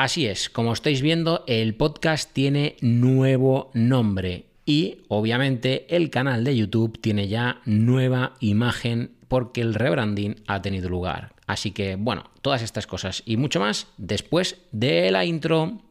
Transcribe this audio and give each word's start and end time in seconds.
Así 0.00 0.26
es, 0.26 0.48
como 0.48 0.72
estáis 0.72 1.02
viendo, 1.02 1.44
el 1.46 1.74
podcast 1.74 2.32
tiene 2.32 2.76
nuevo 2.80 3.70
nombre 3.74 4.46
y 4.64 5.02
obviamente 5.08 5.94
el 5.94 6.08
canal 6.08 6.42
de 6.42 6.56
YouTube 6.56 6.98
tiene 6.98 7.28
ya 7.28 7.60
nueva 7.66 8.32
imagen 8.40 9.10
porque 9.28 9.60
el 9.60 9.74
rebranding 9.74 10.36
ha 10.46 10.62
tenido 10.62 10.88
lugar. 10.88 11.34
Así 11.46 11.72
que 11.72 11.96
bueno, 11.96 12.30
todas 12.40 12.62
estas 12.62 12.86
cosas 12.86 13.22
y 13.26 13.36
mucho 13.36 13.60
más 13.60 13.88
después 13.98 14.56
de 14.72 15.10
la 15.10 15.26
intro. 15.26 15.82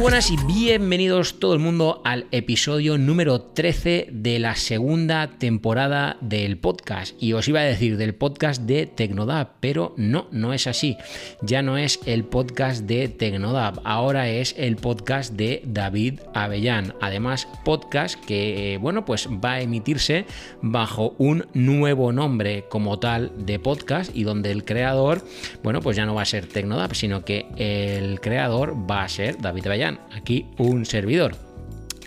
Buenas 0.00 0.30
y 0.30 0.36
bienvenidos 0.46 1.38
todo 1.40 1.52
el 1.52 1.58
mundo 1.60 2.00
al 2.06 2.26
episodio 2.30 2.96
número 2.96 3.42
13 3.42 4.08
de 4.10 4.38
la 4.38 4.54
segunda 4.56 5.36
temporada 5.38 6.16
del 6.22 6.56
podcast. 6.56 7.22
Y 7.22 7.34
os 7.34 7.46
iba 7.48 7.60
a 7.60 7.64
decir 7.64 7.98
del 7.98 8.14
podcast 8.14 8.62
de 8.62 8.86
Tecnodab, 8.86 9.56
pero 9.60 9.92
no, 9.98 10.26
no 10.30 10.54
es 10.54 10.66
así. 10.66 10.96
Ya 11.42 11.60
no 11.60 11.76
es 11.76 12.00
el 12.06 12.24
podcast 12.24 12.84
de 12.84 13.08
Tecnodab, 13.08 13.82
ahora 13.84 14.30
es 14.30 14.54
el 14.56 14.76
podcast 14.76 15.34
de 15.34 15.62
David 15.66 16.20
Avellán. 16.32 16.94
Además, 17.02 17.46
podcast 17.66 18.18
que, 18.24 18.78
bueno, 18.80 19.04
pues 19.04 19.28
va 19.28 19.52
a 19.52 19.60
emitirse 19.60 20.24
bajo 20.62 21.14
un 21.18 21.46
nuevo 21.52 22.10
nombre 22.10 22.64
como 22.70 22.98
tal 22.98 23.32
de 23.36 23.58
podcast 23.58 24.16
y 24.16 24.22
donde 24.22 24.50
el 24.50 24.64
creador, 24.64 25.22
bueno, 25.62 25.82
pues 25.82 25.98
ya 25.98 26.06
no 26.06 26.14
va 26.14 26.22
a 26.22 26.26
ser 26.26 26.46
Tecnodab, 26.46 26.94
sino 26.94 27.22
que 27.22 27.46
el 27.58 28.18
creador 28.20 28.90
va 28.90 29.02
a 29.02 29.08
ser 29.08 29.36
David 29.38 29.66
Avellán 29.66 29.89
aquí 30.14 30.46
un 30.58 30.84
servidor. 30.84 31.36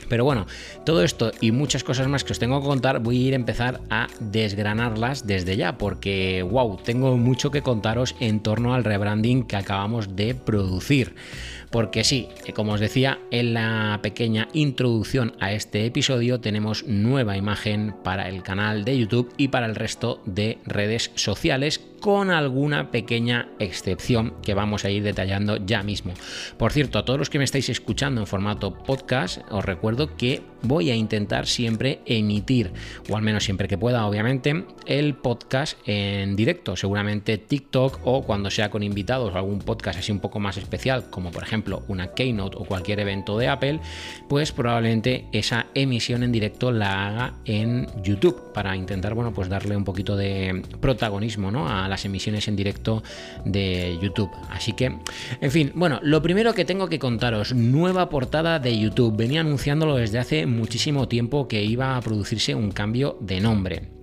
Pero 0.10 0.26
bueno, 0.26 0.46
todo 0.86 1.04
esto 1.04 1.32
y 1.42 1.52
muchas 1.52 1.84
cosas 1.84 2.08
más 2.08 2.24
que 2.24 2.34
os 2.34 2.40
tengo 2.40 2.62
que 2.62 2.68
contar, 2.68 3.00
voy 3.00 3.18
a 3.18 3.28
ir 3.30 3.34
a 3.34 3.38
empezar 3.38 3.82
a 3.90 4.08
desgranarlas 4.20 5.26
desde 5.26 5.58
ya, 5.58 5.78
porque 5.78 6.44
wow, 6.44 6.78
tengo 6.78 7.18
mucho 7.18 7.50
que 7.50 7.64
contaros 7.64 8.16
en 8.20 8.40
torno 8.42 8.74
al 8.76 8.84
rebranding 8.84 9.44
que 9.44 9.56
acabamos 9.56 10.16
de 10.16 10.36
producir. 10.36 11.16
Porque 11.74 12.04
sí, 12.04 12.30
como 12.54 12.74
os 12.74 12.80
decía 12.80 13.18
en 13.32 13.56
la 13.56 14.00
pequeña 14.04 14.48
introducción 14.54 15.34
a 15.40 15.54
este 15.54 15.88
episodio, 15.88 16.40
tenemos 16.40 16.86
nueva 16.86 17.36
imagen 17.36 17.96
para 18.04 18.30
el 18.30 18.44
canal 18.44 18.86
de 18.86 18.96
YouTube 18.96 19.34
y 19.38 19.48
para 19.48 19.66
el 19.66 19.74
resto 19.74 20.22
de 20.28 20.60
redes 20.68 21.10
sociales 21.16 21.82
con 22.04 22.32
alguna 22.32 22.92
pequeña 22.92 23.48
excepción 23.60 24.34
que 24.44 24.54
vamos 24.54 24.84
a 24.84 24.92
ir 24.92 25.04
detallando 25.04 25.56
ya 25.66 25.84
mismo. 25.84 26.14
Por 26.58 26.74
cierto, 26.74 27.00
a 27.00 27.06
todos 27.06 27.18
los 27.18 27.30
que 27.30 27.38
me 27.38 27.46
estáis 27.46 27.70
escuchando 27.70 28.20
en 28.20 28.28
formato 28.28 28.74
podcast, 28.74 29.40
os 29.50 29.64
recuerdo 29.64 30.18
que 30.18 30.42
voy 30.64 30.92
a 30.92 30.96
intentar 30.96 31.48
siempre 31.48 32.02
emitir, 32.06 32.74
o 33.10 33.16
al 33.16 33.24
menos 33.24 33.46
siempre 33.46 33.70
que 33.70 33.78
pueda, 33.78 34.06
obviamente, 34.06 34.66
el 34.86 35.16
podcast 35.16 35.78
en 35.86 36.36
directo, 36.36 36.76
seguramente 36.76 37.38
TikTok 37.38 38.02
o 38.04 38.24
cuando 38.24 38.52
sea 38.52 38.70
con 38.70 38.84
invitados 38.84 39.34
o 39.34 39.38
algún 39.38 39.60
podcast 39.60 40.00
así 40.00 40.12
un 40.12 40.20
poco 40.20 40.42
más 40.42 40.58
especial, 40.58 41.10
como 41.10 41.32
por 41.32 41.44
ejemplo 41.44 41.63
una 41.88 42.14
Keynote 42.14 42.58
o 42.58 42.66
cualquier 42.66 43.00
evento 43.00 43.38
de 43.38 43.48
Apple, 43.48 43.80
pues 44.28 44.52
probablemente 44.52 45.26
esa 45.32 45.68
emisión 45.74 46.24
en 46.24 46.32
directo 46.32 46.72
la 46.72 47.08
haga 47.08 47.34
en 47.46 47.88
YouTube 48.04 48.54
para 48.54 48.76
intentar, 48.76 49.14
bueno, 49.14 49.34
pues 49.34 49.50
darle 49.50 49.76
un 49.76 49.84
poquito 49.84 50.16
de 50.16 50.62
protagonismo, 50.80 51.52
¿no? 51.52 51.68
A 51.68 51.88
las 51.88 52.06
emisiones 52.06 52.48
en 52.48 52.56
directo 52.56 53.04
de 53.46 53.98
YouTube. 54.02 54.32
Así 54.50 54.74
que, 54.74 54.98
en 55.42 55.52
fin, 55.52 55.72
bueno, 55.76 56.00
lo 56.04 56.22
primero 56.22 56.54
que 56.54 56.66
tengo 56.66 56.88
que 56.88 57.00
contaros, 57.00 57.54
nueva 57.54 58.10
portada 58.10 58.60
de 58.60 58.78
YouTube. 58.78 59.16
Venía 59.16 59.42
anunciándolo 59.42 59.96
desde 59.96 60.20
hace 60.20 60.46
muchísimo 60.46 61.08
tiempo 61.08 61.48
que 61.48 61.64
iba 61.64 61.96
a 61.98 62.02
producirse 62.02 62.56
un 62.56 62.72
cambio 62.72 63.18
de 63.22 63.40
nombre. 63.40 64.03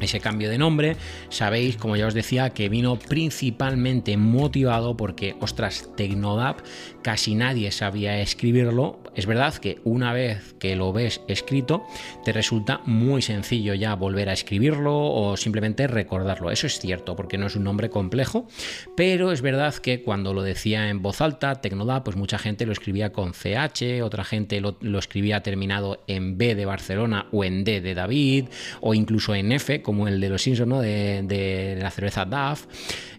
Ese 0.00 0.20
cambio 0.20 0.50
de 0.50 0.58
nombre, 0.58 0.96
sabéis, 1.28 1.76
como 1.76 1.96
ya 1.96 2.06
os 2.06 2.14
decía, 2.14 2.50
que 2.50 2.68
vino 2.68 2.98
principalmente 2.98 4.16
motivado 4.16 4.96
porque, 4.96 5.36
ostras, 5.40 5.90
Tecnodap 5.96 6.60
casi 7.02 7.34
nadie 7.34 7.70
sabía 7.70 8.20
escribirlo. 8.20 9.00
Es 9.14 9.26
verdad 9.26 9.54
que 9.54 9.80
una 9.84 10.12
vez 10.12 10.54
que 10.58 10.76
lo 10.76 10.92
ves 10.92 11.20
escrito, 11.28 11.84
te 12.24 12.32
resulta 12.32 12.80
muy 12.84 13.22
sencillo 13.22 13.74
ya 13.74 13.94
volver 13.94 14.28
a 14.28 14.32
escribirlo 14.32 14.96
o 14.96 15.36
simplemente 15.36 15.86
recordarlo. 15.86 16.50
Eso 16.50 16.66
es 16.66 16.78
cierto, 16.78 17.16
porque 17.16 17.38
no 17.38 17.46
es 17.46 17.56
un 17.56 17.64
nombre 17.64 17.90
complejo, 17.90 18.46
pero 18.96 19.32
es 19.32 19.42
verdad 19.42 19.74
que 19.74 20.02
cuando 20.02 20.32
lo 20.34 20.42
decía 20.42 20.88
en 20.88 21.02
voz 21.02 21.20
alta, 21.20 21.60
Tecnodap, 21.60 22.04
pues 22.04 22.16
mucha 22.16 22.38
gente 22.38 22.66
lo 22.66 22.72
escribía 22.72 23.12
con 23.12 23.32
CH, 23.32 24.02
otra 24.02 24.24
gente 24.24 24.60
lo, 24.60 24.76
escribía 24.98 25.42
terminado 25.42 26.02
en 26.06 26.38
B 26.38 26.54
de 26.54 26.66
Barcelona 26.66 27.26
o 27.32 27.44
en 27.44 27.64
D 27.64 27.80
de 27.80 27.94
David, 27.94 28.46
o 28.80 28.94
incluso 28.94 29.34
en 29.34 29.52
F, 29.52 29.82
como 29.90 30.06
el 30.06 30.20
de 30.20 30.28
los 30.28 30.42
Simpsons, 30.42 30.68
¿no? 30.68 30.80
De, 30.80 31.24
de 31.24 31.76
la 31.82 31.90
cerveza 31.90 32.24
DAF. 32.24 32.66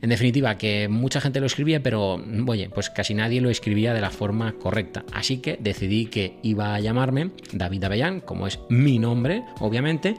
En 0.02 0.10
definitiva, 0.10 0.58
que 0.58 0.88
mucha 0.88 1.20
gente 1.20 1.42
lo 1.42 1.46
escribía, 1.46 1.84
pero 1.84 2.24
oye, 2.48 2.70
pues 2.70 2.90
casi 2.90 3.14
nadie 3.14 3.42
lo 3.42 3.50
escribía 3.50 3.94
de 3.94 4.00
la 4.00 4.10
forma 4.10 4.54
correcta. 4.54 5.04
Así 5.12 5.40
que 5.40 5.58
decidí 5.60 6.06
que 6.06 6.38
iba 6.44 6.74
a 6.74 6.80
llamarme 6.80 7.32
David 7.52 7.84
Avellán, 7.84 8.22
como 8.22 8.48
es 8.48 8.58
mi 8.70 9.00
nombre, 9.00 9.44
obviamente. 9.60 10.16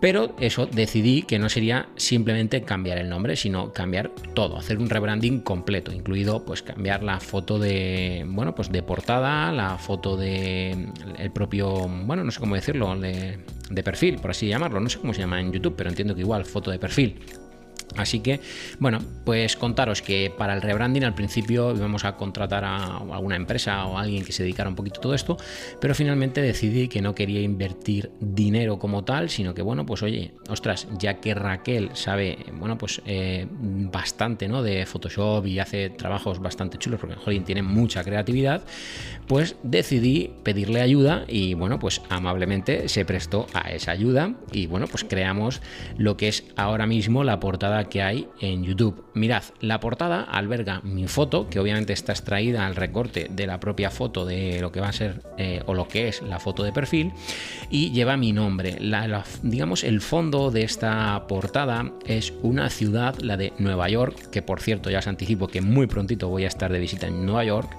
Pero 0.00 0.34
eso 0.40 0.66
decidí 0.66 1.22
que 1.22 1.38
no 1.38 1.50
sería 1.50 1.88
simplemente 1.96 2.62
cambiar 2.62 2.96
el 2.96 3.10
nombre, 3.10 3.36
sino 3.36 3.72
cambiar 3.72 4.10
todo, 4.34 4.56
hacer 4.56 4.78
un 4.78 4.88
rebranding 4.88 5.40
completo, 5.40 5.92
incluido 5.92 6.42
pues 6.44 6.62
cambiar 6.62 7.02
la 7.02 7.20
foto 7.20 7.58
de, 7.58 8.24
bueno, 8.26 8.54
pues 8.54 8.72
de 8.72 8.82
portada, 8.82 9.52
la 9.52 9.76
foto 9.76 10.16
de 10.16 10.88
el 11.18 11.30
propio, 11.32 11.86
bueno, 12.06 12.24
no 12.24 12.30
sé 12.30 12.40
cómo 12.40 12.54
decirlo, 12.54 12.98
de, 12.98 13.40
de 13.68 13.82
perfil, 13.82 14.16
por 14.16 14.30
así 14.30 14.48
llamarlo, 14.48 14.80
no 14.80 14.88
sé 14.88 14.98
cómo 14.98 15.12
se 15.12 15.20
llama 15.20 15.38
en 15.38 15.52
YouTube, 15.52 15.74
pero 15.76 15.90
entiendo 15.90 16.14
que 16.14 16.22
igual 16.22 16.46
foto 16.46 16.70
de 16.70 16.78
perfil 16.78 17.20
Así 17.96 18.20
que, 18.20 18.40
bueno, 18.78 19.00
pues 19.24 19.56
contaros 19.56 20.02
que 20.02 20.32
para 20.36 20.54
el 20.54 20.62
rebranding 20.62 21.04
al 21.04 21.14
principio 21.14 21.74
íbamos 21.74 22.04
a 22.04 22.16
contratar 22.16 22.64
a 22.64 22.98
alguna 22.98 23.36
empresa 23.36 23.84
o 23.86 23.98
a 23.98 24.02
alguien 24.02 24.24
que 24.24 24.32
se 24.32 24.42
dedicara 24.42 24.68
un 24.68 24.76
poquito 24.76 25.00
a 25.00 25.02
todo 25.02 25.14
esto, 25.14 25.36
pero 25.80 25.94
finalmente 25.94 26.40
decidí 26.40 26.88
que 26.88 27.02
no 27.02 27.14
quería 27.14 27.40
invertir 27.40 28.10
dinero 28.20 28.78
como 28.78 29.04
tal, 29.04 29.30
sino 29.30 29.54
que, 29.54 29.62
bueno, 29.62 29.86
pues 29.86 30.02
oye, 30.02 30.34
ostras, 30.48 30.86
ya 30.98 31.20
que 31.20 31.34
Raquel 31.34 31.90
sabe, 31.94 32.38
bueno, 32.52 32.78
pues 32.78 33.02
eh, 33.06 33.46
bastante, 33.50 34.48
¿no? 34.48 34.62
De 34.62 34.86
Photoshop 34.86 35.46
y 35.46 35.58
hace 35.58 35.90
trabajos 35.90 36.40
bastante 36.40 36.78
chulos, 36.78 37.00
porque 37.00 37.16
Jolín 37.16 37.44
tiene 37.44 37.62
mucha 37.62 38.04
creatividad, 38.04 38.62
pues 39.26 39.56
decidí 39.62 40.32
pedirle 40.42 40.80
ayuda 40.80 41.24
y, 41.28 41.54
bueno, 41.54 41.78
pues 41.78 42.02
amablemente 42.08 42.88
se 42.88 43.04
prestó 43.04 43.46
a 43.52 43.70
esa 43.70 43.92
ayuda 43.92 44.34
y, 44.52 44.66
bueno, 44.66 44.86
pues 44.86 45.04
creamos 45.04 45.60
lo 45.96 46.16
que 46.16 46.28
es 46.28 46.44
ahora 46.56 46.86
mismo 46.86 47.24
la 47.24 47.40
portada 47.40 47.79
que 47.88 48.02
hay 48.02 48.28
en 48.40 48.64
YouTube. 48.64 49.04
Mirad, 49.14 49.42
la 49.60 49.80
portada 49.80 50.22
alberga 50.22 50.80
mi 50.82 51.06
foto, 51.08 51.48
que 51.48 51.58
obviamente 51.58 51.92
está 51.92 52.12
extraída 52.12 52.66
al 52.66 52.76
recorte 52.76 53.28
de 53.30 53.46
la 53.46 53.60
propia 53.60 53.90
foto 53.90 54.26
de 54.26 54.60
lo 54.60 54.72
que 54.72 54.80
va 54.80 54.88
a 54.88 54.92
ser 54.92 55.22
eh, 55.38 55.62
o 55.66 55.74
lo 55.74 55.88
que 55.88 56.08
es 56.08 56.22
la 56.22 56.38
foto 56.38 56.62
de 56.62 56.72
perfil, 56.72 57.12
y 57.70 57.90
lleva 57.90 58.16
mi 58.16 58.32
nombre. 58.32 58.78
digamos, 59.42 59.84
el 59.84 60.00
fondo 60.00 60.50
de 60.50 60.62
esta 60.62 61.26
portada 61.26 61.92
es 62.06 62.32
una 62.42 62.70
ciudad, 62.70 63.18
la 63.20 63.36
de 63.36 63.52
Nueva 63.58 63.88
York, 63.88 64.30
que 64.30 64.42
por 64.42 64.60
cierto 64.60 64.90
ya 64.90 64.98
os 65.00 65.06
anticipo 65.06 65.48
que 65.48 65.60
muy 65.60 65.86
prontito 65.86 66.28
voy 66.28 66.44
a 66.44 66.48
estar 66.48 66.72
de 66.72 66.78
visita 66.78 67.06
en 67.06 67.24
Nueva 67.24 67.44
York. 67.44 67.76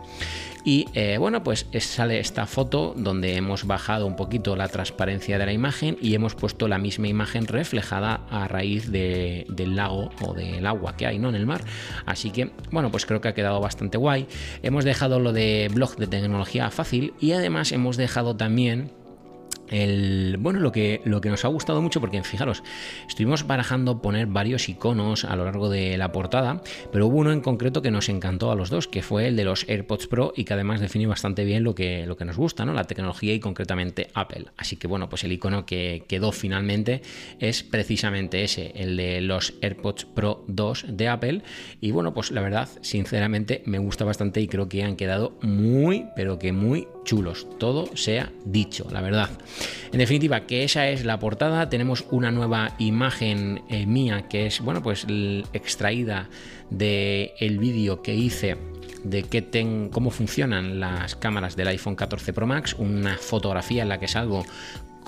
Y 0.64 0.88
eh, 0.94 1.18
bueno, 1.18 1.44
pues 1.44 1.66
sale 1.80 2.20
esta 2.20 2.46
foto 2.46 2.94
donde 2.96 3.36
hemos 3.36 3.66
bajado 3.66 4.06
un 4.06 4.16
poquito 4.16 4.56
la 4.56 4.68
transparencia 4.68 5.40
de 5.40 5.46
la 5.46 5.54
imagen 5.54 5.98
y 6.02 6.14
hemos 6.14 6.36
puesto 6.36 6.68
la 6.68 6.78
misma 6.78 7.08
imagen 7.08 7.48
reflejada 7.48 8.22
a 8.30 8.48
raíz 8.48 8.92
del 8.92 9.76
lago 9.76 10.12
o 10.22 10.34
del 10.34 10.66
agua 10.66 10.96
que 10.96 11.08
hay 11.08 11.20
¿no? 11.20 11.30
en 11.30 11.36
el 11.36 11.46
mar. 11.46 11.62
Así 12.06 12.30
que 12.30 12.52
bueno, 12.72 12.92
pues 12.92 13.06
creo 13.06 13.22
que 13.22 13.30
ha 13.30 13.34
quedado 13.34 13.60
bastante 13.60 13.98
guay. 13.98 14.28
Hemos 14.62 14.86
dejado 14.86 15.20
lo 15.20 15.34
de 15.34 15.70
blog 15.74 15.96
de 15.96 16.08
tecnología 16.08 16.70
fácil 16.70 17.14
y 17.20 17.32
además 17.32 17.72
hemos 17.72 17.98
dejado 17.98 18.36
también 18.36 18.92
bueno, 20.40 20.60
lo 20.60 20.72
que, 20.72 21.02
lo 21.06 21.22
que 21.22 21.30
nos 21.30 21.46
ha 21.46 21.48
gustado 21.48 21.82
mucho, 21.82 22.00
porque 22.00 22.22
fijaros, 22.24 22.64
estuvimos 23.08 23.48
barajando 23.48 24.02
poner 24.02 24.28
varios 24.28 24.68
iconos 24.70 25.26
a 25.26 25.36
lo 25.36 25.46
largo 25.46 25.70
de 25.70 25.98
la 25.98 26.12
portada, 26.12 26.62
pero 26.92 27.08
hubo 27.08 27.18
uno 27.18 27.32
en 27.32 27.42
concreto 27.42 27.82
que 27.82 27.92
nos 27.92 28.10
encantó 28.10 28.52
a 28.52 28.56
los 28.56 28.70
dos, 28.70 28.88
que 28.88 29.02
fue 29.02 29.28
el 29.28 29.36
de 29.36 29.46
los 29.46 29.68
AirPods 29.68 30.08
Pro 30.08 30.34
y 30.36 30.44
que 30.44 30.54
además 30.54 30.82
define 30.82 31.08
bastante 31.08 31.46
bien 31.46 31.64
lo 31.64 31.74
que, 31.74 32.06
lo 32.06 32.18
que 32.18 32.26
nos 32.26 32.38
gusta, 32.38 32.66
¿no? 32.66 32.74
La 32.74 32.84
tecnología 32.84 33.34
y 33.34 33.40
concretamente 33.40 34.10
Apple. 34.14 34.48
Así 34.58 34.76
que 34.76 34.88
bueno, 34.88 35.10
pues 35.10 35.24
el 35.24 35.32
icono 35.32 35.66
que 35.66 36.04
quedó 36.08 36.32
finalmente 36.32 37.02
es 37.40 37.64
precisamente 37.64 38.44
ese, 38.44 38.74
el 38.76 38.98
de 38.98 39.22
los 39.22 39.54
AirPods 39.62 40.06
Pro 40.06 40.44
2 40.48 40.86
de 40.90 41.08
Apple. 41.08 41.42
Y 41.80 41.92
bueno, 41.92 42.14
pues 42.14 42.32
la 42.32 42.42
verdad, 42.42 42.70
sinceramente, 42.82 43.64
me 43.66 43.80
gusta 43.80 44.06
bastante 44.06 44.42
y 44.42 44.48
creo 44.48 44.68
que 44.68 44.84
han 44.84 44.96
quedado 44.96 45.38
muy, 45.42 46.08
pero 46.16 46.40
que 46.40 46.52
muy 46.52 46.88
chulos. 47.04 47.48
Todo 47.58 47.96
sea 47.96 48.32
dicho, 48.46 48.88
la 48.92 49.02
verdad. 49.02 49.30
En 49.92 50.00
definitiva, 50.00 50.42
que 50.42 50.64
esa 50.64 50.90
es 50.90 51.06
la 51.06 51.20
portada. 51.20 51.70
Tenemos 51.70 52.06
una 52.12 52.32
nueva 52.32 52.76
imagen 52.80 53.62
eh, 53.70 53.86
mía 53.86 54.28
que 54.30 54.48
es, 54.48 54.62
bueno, 54.62 54.82
pues 54.82 55.06
extraída 55.54 56.30
del 56.70 57.32
el 57.40 57.60
vídeo 57.60 58.02
que 58.02 58.16
hice 58.16 58.58
de 59.04 59.24
qué 59.24 59.42
ten, 59.42 59.90
cómo 59.90 60.12
funcionan 60.12 60.80
las 60.80 61.16
cámaras 61.16 61.56
del 61.56 61.68
iPhone 61.70 61.96
14 61.96 62.34
Pro 62.34 62.48
Max, 62.48 62.76
una 62.78 63.18
fotografía 63.18 63.84
en 63.84 63.90
la 63.90 64.00
que 64.00 64.08
salgo 64.08 64.46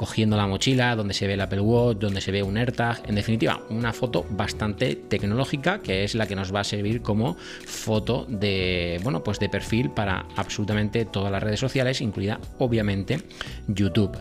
cogiendo 0.03 0.35
la 0.35 0.47
mochila, 0.47 0.97
donde 0.97 1.13
se 1.13 1.27
ve 1.27 1.35
el 1.35 1.39
Apple 1.39 1.61
Watch, 1.61 1.99
donde 1.99 2.19
se 2.19 2.29
ve 2.29 2.43
un 2.43 2.57
AirTag, 2.57 3.03
en 3.07 3.15
definitiva, 3.15 3.61
una 3.69 3.93
foto 3.93 4.25
bastante 4.31 4.97
tecnológica 4.97 5.79
que 5.79 6.03
es 6.03 6.13
la 6.13 6.27
que 6.27 6.35
nos 6.35 6.53
va 6.53 6.59
a 6.59 6.65
servir 6.65 7.01
como 7.01 7.37
foto 7.37 8.25
de, 8.27 8.99
bueno, 9.01 9.23
pues 9.23 9.39
de 9.39 9.47
perfil 9.47 9.91
para 9.91 10.25
absolutamente 10.35 11.05
todas 11.05 11.31
las 11.31 11.41
redes 11.41 11.61
sociales, 11.61 12.01
incluida 12.01 12.37
obviamente 12.59 13.21
YouTube. 13.69 14.17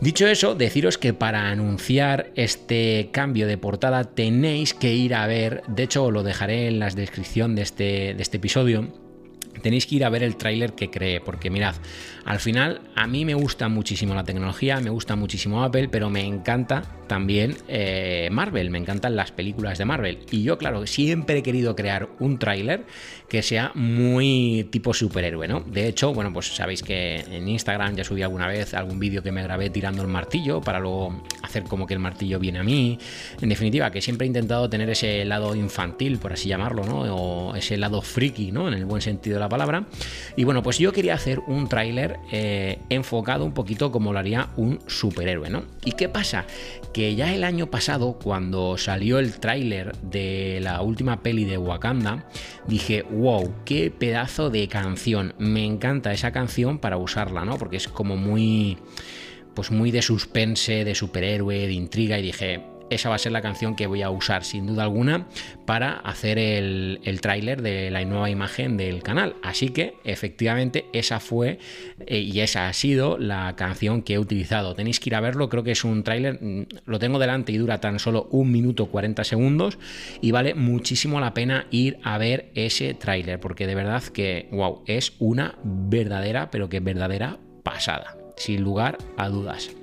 Dicho 0.00 0.26
eso, 0.26 0.54
deciros 0.54 0.96
que 0.96 1.12
para 1.12 1.50
anunciar 1.50 2.30
este 2.34 3.10
cambio 3.12 3.46
de 3.46 3.58
portada 3.58 4.04
tenéis 4.04 4.72
que 4.72 4.94
ir 4.94 5.14
a 5.14 5.26
ver, 5.26 5.62
de 5.68 5.82
hecho 5.82 6.10
lo 6.10 6.22
dejaré 6.22 6.68
en 6.68 6.78
la 6.78 6.88
descripción 6.88 7.54
de 7.54 7.60
este, 7.60 8.14
de 8.14 8.22
este 8.22 8.38
episodio, 8.38 8.88
tenéis 9.60 9.86
que 9.86 9.96
ir 9.96 10.04
a 10.04 10.08
ver 10.08 10.22
el 10.22 10.36
tráiler 10.36 10.74
que 10.74 10.90
creé, 10.90 11.20
porque 11.20 11.50
mirad, 11.50 11.74
al 12.24 12.40
final 12.40 12.80
a 12.94 13.06
mí 13.06 13.24
me 13.24 13.34
gusta 13.34 13.68
muchísimo 13.68 14.14
la 14.14 14.24
tecnología, 14.24 14.80
me 14.80 14.90
gusta 14.90 15.16
muchísimo 15.16 15.62
Apple, 15.62 15.88
pero 15.88 16.10
me 16.10 16.24
encanta 16.24 16.82
también 17.06 17.56
eh, 17.68 18.28
Marvel, 18.32 18.70
me 18.70 18.78
encantan 18.78 19.16
las 19.16 19.32
películas 19.32 19.76
de 19.76 19.84
Marvel. 19.84 20.20
Y 20.30 20.42
yo, 20.42 20.56
claro, 20.56 20.86
siempre 20.86 21.38
he 21.38 21.42
querido 21.42 21.76
crear 21.76 22.08
un 22.20 22.38
tráiler 22.38 22.86
que 23.28 23.42
sea 23.42 23.72
muy 23.74 24.68
tipo 24.70 24.94
superhéroe, 24.94 25.46
¿no? 25.46 25.60
De 25.60 25.88
hecho, 25.88 26.14
bueno, 26.14 26.32
pues 26.32 26.54
sabéis 26.54 26.82
que 26.82 27.16
en 27.16 27.48
Instagram 27.48 27.96
ya 27.96 28.04
subí 28.04 28.22
alguna 28.22 28.46
vez 28.46 28.72
algún 28.72 28.98
vídeo 28.98 29.22
que 29.22 29.32
me 29.32 29.42
grabé 29.42 29.68
tirando 29.68 30.00
el 30.02 30.08
martillo 30.08 30.60
para 30.60 30.80
luego 30.80 31.22
hacer 31.42 31.64
como 31.64 31.86
que 31.86 31.94
el 31.94 32.00
martillo 32.00 32.38
viene 32.38 32.60
a 32.60 32.62
mí. 32.62 32.98
En 33.40 33.48
definitiva, 33.48 33.90
que 33.90 34.00
siempre 34.00 34.26
he 34.26 34.28
intentado 34.28 34.70
tener 34.70 34.88
ese 34.88 35.24
lado 35.24 35.54
infantil, 35.54 36.18
por 36.18 36.32
así 36.32 36.48
llamarlo, 36.48 36.84
¿no? 36.84 37.00
O 37.14 37.54
ese 37.56 37.76
lado 37.76 38.00
friki, 38.00 38.52
¿no? 38.52 38.68
En 38.68 38.74
el 38.74 38.86
buen 38.86 39.02
sentido 39.02 39.38
la 39.42 39.48
palabra. 39.48 39.84
Y 40.36 40.44
bueno, 40.44 40.62
pues 40.62 40.78
yo 40.78 40.92
quería 40.92 41.14
hacer 41.14 41.40
un 41.46 41.68
tráiler 41.68 42.18
eh, 42.30 42.78
enfocado 42.88 43.44
un 43.44 43.52
poquito 43.52 43.92
como 43.92 44.12
lo 44.12 44.18
haría 44.18 44.48
un 44.56 44.80
superhéroe, 44.86 45.50
¿no? 45.50 45.64
¿Y 45.84 45.92
qué 45.92 46.08
pasa? 46.08 46.46
Que 46.92 47.14
ya 47.14 47.34
el 47.34 47.44
año 47.44 47.70
pasado, 47.70 48.18
cuando 48.22 48.78
salió 48.78 49.18
el 49.18 49.38
tráiler 49.38 49.96
de 49.96 50.60
la 50.62 50.82
última 50.82 51.22
peli 51.22 51.44
de 51.44 51.58
Wakanda, 51.58 52.26
dije, 52.66 53.02
wow, 53.02 53.52
qué 53.64 53.90
pedazo 53.90 54.50
de 54.50 54.68
canción. 54.68 55.34
Me 55.38 55.64
encanta 55.64 56.12
esa 56.12 56.32
canción 56.32 56.78
para 56.78 56.96
usarla, 56.96 57.44
¿no? 57.44 57.58
Porque 57.58 57.76
es 57.76 57.88
como 57.88 58.16
muy 58.16 58.78
pues 59.54 59.70
muy 59.70 59.90
de 59.90 60.02
suspense, 60.02 60.84
de 60.84 60.94
superhéroe, 60.94 61.66
de 61.66 61.72
intriga 61.72 62.18
y 62.18 62.22
dije, 62.22 62.64
esa 62.94 63.08
va 63.08 63.16
a 63.16 63.18
ser 63.18 63.32
la 63.32 63.42
canción 63.42 63.76
que 63.76 63.86
voy 63.86 64.02
a 64.02 64.10
usar 64.10 64.44
sin 64.44 64.66
duda 64.66 64.82
alguna 64.82 65.26
para 65.66 65.92
hacer 65.92 66.38
el, 66.38 67.00
tráiler 67.20 67.62
de 67.62 67.90
la 67.90 68.04
nueva 68.04 68.30
imagen 68.30 68.76
del 68.76 69.02
canal. 69.02 69.36
Así 69.42 69.68
que 69.68 69.94
efectivamente 70.04 70.86
esa 70.92 71.20
fue 71.20 71.58
eh, 72.06 72.18
y 72.18 72.40
esa 72.40 72.68
ha 72.68 72.72
sido 72.72 73.18
la 73.18 73.54
canción 73.56 74.02
que 74.02 74.14
he 74.14 74.18
utilizado. 74.18 74.74
Tenéis 74.74 75.00
que 75.00 75.10
ir 75.10 75.14
a 75.14 75.20
verlo, 75.20 75.48
creo 75.48 75.62
que 75.62 75.72
es 75.72 75.84
un 75.84 76.02
tráiler, 76.02 76.38
mm, 76.42 76.66
lo 76.86 76.98
tengo 76.98 77.18
delante 77.18 77.52
y 77.52 77.58
dura 77.58 77.80
tan 77.80 77.98
solo 77.98 78.28
un 78.30 78.50
minuto 78.50 78.86
40 78.86 79.24
segundos 79.24 79.78
y 80.20 80.30
vale 80.30 80.54
muchísimo 80.54 81.20
la 81.20 81.34
pena 81.34 81.66
ir 81.70 81.98
a 82.02 82.18
ver 82.18 82.50
ese 82.54 82.94
tráiler 82.94 83.40
porque 83.40 83.66
de 83.66 83.74
verdad 83.74 84.02
que, 84.04 84.48
wow, 84.52 84.82
es 84.86 85.14
una 85.18 85.56
verdadera, 85.62 86.50
pero 86.50 86.68
que 86.68 86.80
verdadera 86.80 87.38
pasada, 87.62 88.16
sin 88.36 88.62
lugar 88.62 88.98
a 89.16 89.28
dudas. 89.28 89.81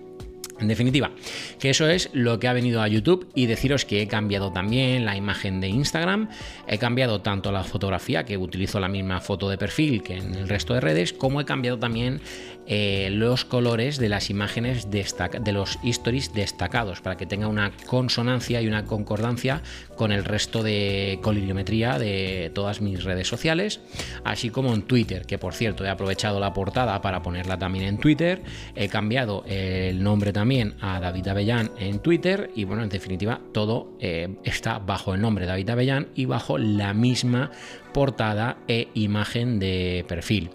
En 0.59 0.67
definitiva, 0.67 1.11
que 1.57 1.69
eso 1.69 1.87
es 1.87 2.09
lo 2.11 2.37
que 2.39 2.47
ha 2.49 2.53
venido 2.53 2.81
a 2.81 2.87
YouTube 2.87 3.29
y 3.33 3.45
deciros 3.45 3.85
que 3.85 4.01
he 4.01 4.07
cambiado 4.07 4.51
también 4.51 5.05
la 5.05 5.15
imagen 5.15 5.61
de 5.61 5.69
Instagram, 5.69 6.29
he 6.67 6.77
cambiado 6.77 7.21
tanto 7.21 7.51
la 7.51 7.63
fotografía, 7.63 8.25
que 8.25 8.37
utilizo 8.37 8.79
la 8.79 8.89
misma 8.89 9.21
foto 9.21 9.49
de 9.49 9.57
perfil 9.57 10.03
que 10.03 10.17
en 10.17 10.35
el 10.35 10.49
resto 10.49 10.73
de 10.73 10.81
redes, 10.81 11.13
como 11.13 11.39
he 11.39 11.45
cambiado 11.45 11.79
también 11.79 12.19
eh, 12.67 13.09
los 13.11 13.45
colores 13.45 13.97
de 13.97 14.09
las 14.09 14.29
imágenes 14.29 14.91
de 14.91 15.51
los 15.53 15.79
stories 15.83 16.33
destacados 16.33 17.01
para 17.01 17.15
que 17.15 17.25
tenga 17.25 17.47
una 17.47 17.71
consonancia 17.87 18.61
y 18.61 18.67
una 18.67 18.85
concordancia 18.85 19.63
con 19.95 20.11
el 20.11 20.25
resto 20.25 20.61
de 20.61 21.19
colorimetría 21.21 21.97
de 21.97 22.51
todas 22.53 22.81
mis 22.81 23.03
redes 23.03 23.27
sociales, 23.27 23.79
así 24.23 24.49
como 24.49 24.73
en 24.73 24.83
Twitter, 24.83 25.25
que 25.25 25.37
por 25.37 25.53
cierto 25.53 25.85
he 25.85 25.89
aprovechado 25.89 26.39
la 26.39 26.53
portada 26.53 27.01
para 27.01 27.21
ponerla 27.21 27.57
también 27.57 27.85
en 27.85 27.97
Twitter, 27.97 28.41
he 28.75 28.89
cambiado 28.89 29.43
el 29.47 30.03
nombre 30.03 30.33
también 30.33 30.48
a 30.81 30.99
David 30.99 31.27
Avellán 31.27 31.69
en 31.77 31.99
Twitter 31.99 32.49
y 32.55 32.63
bueno, 32.63 32.81
en 32.81 32.89
definitiva 32.89 33.39
todo 33.53 33.95
eh, 33.99 34.35
está 34.43 34.79
bajo 34.79 35.13
el 35.13 35.21
nombre 35.21 35.45
David 35.45 35.69
Avellán 35.69 36.07
y 36.15 36.25
bajo 36.25 36.57
la 36.57 36.95
misma 36.95 37.51
portada 37.93 38.57
e 38.67 38.87
imagen 38.95 39.59
de 39.59 40.05
perfil. 40.07 40.49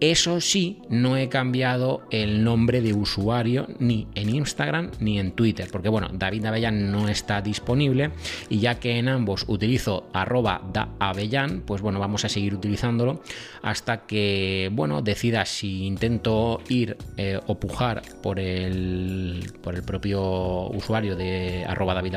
Eso 0.00 0.42
sí, 0.42 0.82
no 0.90 1.16
he 1.16 1.30
cambiado 1.30 2.02
el 2.10 2.44
nombre 2.44 2.82
de 2.82 2.92
usuario 2.92 3.66
ni 3.78 4.06
en 4.14 4.28
Instagram 4.28 4.90
ni 5.00 5.18
en 5.18 5.32
Twitter, 5.32 5.68
porque 5.72 5.88
bueno, 5.88 6.10
David 6.12 6.44
Avellán 6.44 6.92
no 6.92 7.08
está 7.08 7.40
disponible 7.40 8.10
y 8.50 8.58
ya 8.58 8.78
que 8.78 8.98
en 8.98 9.08
ambos 9.08 9.46
utilizo 9.48 10.06
arroba 10.12 10.60
da 10.70 10.90
pues 11.64 11.80
bueno, 11.80 11.98
vamos 11.98 12.26
a 12.26 12.28
seguir 12.28 12.54
utilizándolo 12.54 13.22
hasta 13.62 14.06
que, 14.06 14.68
bueno, 14.72 15.00
decida 15.00 15.46
si 15.46 15.86
intento 15.86 16.60
ir 16.68 16.96
eh, 17.16 17.40
o 17.46 17.58
pujar 17.58 18.02
por 18.22 18.38
el, 18.38 19.50
por 19.62 19.74
el 19.74 19.82
propio 19.82 20.68
usuario 20.68 21.16
de 21.16 21.64
arroba 21.66 21.94
David 21.94 22.16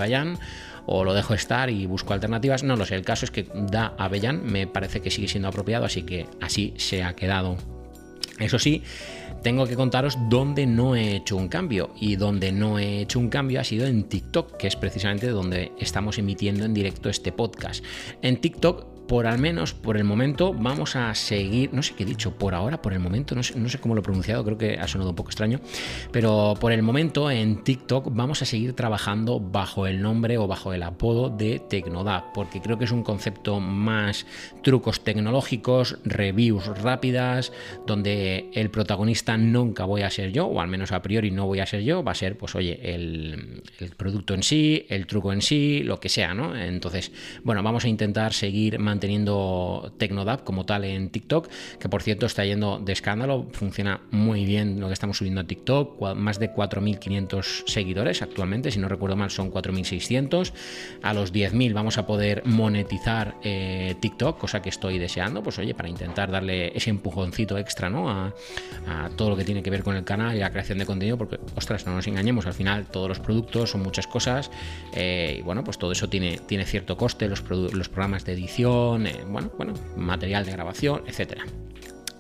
o 0.92 1.04
lo 1.04 1.14
dejo 1.14 1.34
estar 1.34 1.70
y 1.70 1.86
busco 1.86 2.14
alternativas. 2.14 2.64
No 2.64 2.76
lo 2.76 2.86
sé, 2.86 2.96
el 2.96 3.06
caso 3.06 3.26
es 3.26 3.32
que 3.32 3.48
da 3.54 3.94
Avellán 3.98 4.44
me 4.44 4.68
parece 4.68 5.02
que 5.02 5.12
sigue 5.12 5.28
siendo 5.28 5.48
apropiado, 5.48 5.86
así 5.86 6.02
que 6.02 6.26
así 6.42 6.74
se 6.78 7.04
ha 7.04 7.16
quedado. 7.16 7.79
Eso 8.40 8.58
sí, 8.60 8.84
tengo 9.44 9.68
que 9.68 9.76
contaros 9.76 10.18
dónde 10.30 10.66
no 10.66 10.96
he 10.96 11.16
hecho 11.16 11.36
un 11.36 11.48
cambio. 11.48 11.92
Y 12.00 12.16
donde 12.16 12.52
no 12.52 12.80
he 12.80 13.02
hecho 13.02 13.20
un 13.20 13.30
cambio 13.30 13.60
ha 13.60 13.64
sido 13.64 13.86
en 13.86 14.04
TikTok, 14.04 14.58
que 14.58 14.68
es 14.68 14.76
precisamente 14.76 15.28
donde 15.28 15.72
estamos 15.80 16.18
emitiendo 16.18 16.66
en 16.66 16.74
directo 16.74 17.10
este 17.10 17.32
podcast. 17.32 17.84
En 18.22 18.38
TikTok 18.38 18.99
por 19.10 19.26
al 19.26 19.40
menos 19.40 19.74
por 19.74 19.98
el 19.98 20.04
momento 20.04 20.54
vamos 20.54 20.96
a 20.96 21.16
seguir, 21.16 21.74
no 21.74 21.82
sé 21.82 21.96
qué 21.96 22.04
he 22.04 22.06
dicho, 22.06 22.38
por 22.38 22.54
ahora, 22.54 22.80
por 22.80 22.94
el 22.94 23.00
momento, 23.00 23.34
no 23.34 23.42
sé, 23.42 23.60
no 23.60 23.68
sé 23.68 23.80
cómo 23.80 23.96
lo 23.96 24.02
he 24.02 24.04
pronunciado, 24.04 24.46
creo 24.46 24.60
que 24.60 24.78
ha 24.78 24.88
sonado 24.88 25.10
un 25.10 25.16
poco 25.16 25.32
extraño, 25.32 25.60
pero 26.12 26.54
por 26.60 26.72
el 26.72 26.84
momento 26.84 27.32
en 27.32 27.64
TikTok 27.64 28.10
vamos 28.12 28.44
a 28.44 28.46
seguir 28.46 28.74
trabajando 28.74 29.40
bajo 29.40 29.88
el 29.88 30.04
nombre 30.04 30.38
o 30.38 30.46
bajo 30.46 30.74
el 30.74 30.84
apodo 30.84 31.32
de 31.32 31.60
Tecnodap, 31.60 32.34
porque 32.36 32.62
creo 32.62 32.78
que 32.78 32.86
es 32.86 32.92
un 32.92 33.02
concepto 33.02 33.60
más 33.60 34.28
trucos 34.62 35.04
tecnológicos, 35.04 35.98
reviews 36.06 36.68
rápidas, 36.68 37.52
donde 37.88 38.52
el 38.54 38.70
protagonista 38.70 39.38
nunca 39.38 39.86
voy 39.86 40.04
a 40.04 40.12
ser 40.12 40.32
yo, 40.32 40.46
o 40.46 40.62
al 40.62 40.68
menos 40.68 40.92
a 40.92 41.02
priori 41.02 41.32
no 41.32 41.48
voy 41.48 41.62
a 41.62 41.66
ser 41.66 41.82
yo, 41.82 42.04
va 42.04 42.12
a 42.12 42.16
ser, 42.16 42.38
pues 42.38 42.54
oye, 42.54 42.80
el, 42.94 43.64
el 43.80 43.90
producto 43.96 44.36
en 44.36 44.44
sí, 44.44 44.86
el 44.88 45.08
truco 45.08 45.34
en 45.34 45.42
sí, 45.42 45.82
lo 45.82 46.00
que 46.00 46.10
sea, 46.10 46.36
¿no? 46.36 46.56
Entonces, 46.56 47.12
bueno, 47.44 47.64
vamos 47.64 47.86
a 47.86 47.88
intentar 47.88 48.34
seguir 48.34 48.78
manteniendo 48.78 48.99
teniendo 49.00 49.92
Tecnodap 49.98 50.44
como 50.44 50.66
tal 50.66 50.86
en 50.86 51.10
TikTok, 51.10 51.50
que 51.80 51.90
por 51.90 52.02
cierto 52.02 52.26
está 52.26 52.46
yendo 52.46 52.80
de 52.80 52.94
escándalo, 52.94 53.48
funciona 53.52 54.02
muy 54.12 54.46
bien 54.46 54.80
lo 54.80 54.88
que 54.88 54.94
estamos 54.94 55.18
subiendo 55.18 55.42
a 55.42 55.44
TikTok, 55.46 56.16
más 56.16 56.40
de 56.40 56.54
4.500 56.54 57.64
seguidores 57.68 58.22
actualmente, 58.22 58.72
si 58.72 58.80
no 58.80 58.88
recuerdo 58.90 59.16
mal 59.16 59.32
son 59.32 59.52
4.600, 59.52 60.54
a 61.02 61.14
los 61.14 61.34
10.000 61.34 61.74
vamos 61.74 61.98
a 61.98 62.06
poder 62.06 62.44
monetizar 62.46 63.36
eh, 63.44 63.96
TikTok, 64.00 64.38
cosa 64.38 64.62
que 64.62 64.70
estoy 64.70 64.98
deseando, 64.98 65.44
pues 65.44 65.60
oye, 65.60 65.74
para 65.74 65.90
intentar 65.90 66.32
darle 66.32 66.76
ese 66.76 66.90
empujoncito 66.90 67.58
extra 67.58 67.90
¿no? 67.90 68.10
a, 68.10 68.34
todo 69.16 69.30
lo 69.30 69.38
que 69.38 69.44
tiene 69.44 69.62
que 69.64 69.70
ver 69.70 69.84
con 69.84 69.96
el 69.96 70.04
canal 70.04 70.36
y 70.36 70.40
la 70.40 70.50
creación 70.52 70.78
de 70.78 70.86
contenido, 70.86 71.18
porque 71.18 71.40
ostras, 71.56 71.86
no 71.86 71.96
nos 71.96 72.08
engañemos, 72.08 72.46
al 72.46 72.54
final 72.54 72.88
todos 72.88 73.08
los 73.08 73.20
productos 73.20 73.72
son 73.72 73.82
muchas 73.82 74.08
cosas 74.08 74.52
eh, 74.94 75.38
y 75.40 75.42
bueno, 75.42 75.64
pues 75.64 75.78
todo 75.78 75.92
eso 75.92 76.10
tiene, 76.10 76.40
tiene 76.40 76.66
cierto 76.66 76.98
coste, 76.98 77.28
los, 77.28 77.44
los 77.50 77.90
programas 77.90 78.26
de 78.26 78.34
edición, 78.34 78.89
eh, 78.98 79.24
bueno, 79.28 79.52
bueno, 79.58 79.74
material 79.96 80.46
de 80.46 80.52
grabación, 80.52 81.04
etcétera. 81.08 81.46